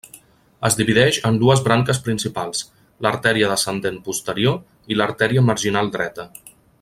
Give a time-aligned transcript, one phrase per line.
[0.69, 2.63] Es divideix en dues branques principals;
[3.07, 4.59] l'artèria descendent posterior
[4.95, 6.27] i l'artèria marginal dreta.